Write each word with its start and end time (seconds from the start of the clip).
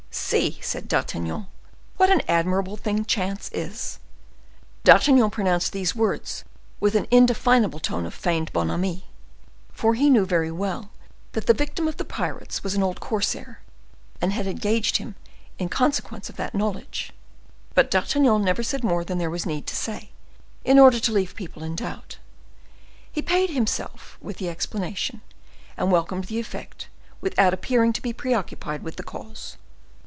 "See," 0.13 0.59
said 0.61 0.87
D'Artagnan, 0.89 1.47
"what 1.97 2.09
an 2.09 2.21
admirable 2.27 2.75
thing 2.77 3.03
chance 3.05 3.49
is!" 3.53 3.99
D'Artagnan 4.85 5.29
pronounced 5.29 5.71
these 5.73 5.93
words 5.95 6.43
with 6.81 6.95
an 6.95 7.07
indefinable 7.11 7.79
tone 7.81 8.05
of 8.05 8.13
feigned 8.13 8.51
bonhomie, 8.53 9.05
for 9.73 9.93
he 9.93 10.09
knew 10.09 10.25
very 10.25 10.51
well 10.51 10.89
that 11.33 11.47
the 11.47 11.53
victim 11.53 11.85
of 11.87 11.95
the 11.97 12.05
pirates 12.05 12.63
was 12.63 12.75
an 12.75 12.83
old 12.83 12.99
corsair, 13.01 13.61
and 14.21 14.31
had 14.33 14.47
engaged 14.47 14.97
him 14.97 15.15
in 15.59 15.67
consequence 15.69 16.29
of 16.29 16.35
that 16.37 16.55
knowledge. 16.55 17.11
But 17.73 17.91
D'Artagnan 17.91 18.43
never 18.43 18.63
said 18.63 18.83
more 18.85 19.03
than 19.05 19.17
there 19.17 19.29
was 19.29 19.45
need 19.45 19.65
to 19.67 19.75
say, 19.77 20.11
in 20.65 20.77
order 20.79 20.99
to 20.99 21.11
leave 21.13 21.35
people 21.35 21.61
in 21.63 21.75
doubt. 21.75 22.17
He 23.11 23.21
paid 23.21 23.49
himself 23.49 24.17
with 24.21 24.37
the 24.37 24.49
explanation, 24.49 25.21
and 25.77 25.89
welcomed 25.91 26.25
the 26.25 26.39
effect, 26.39 26.87
without 27.21 27.53
appearing 27.53 27.91
to 27.93 28.01
be 28.01 28.11
preoccupied 28.13 28.81
with 28.83 28.95
the 28.97 29.03
cause. 29.03 29.57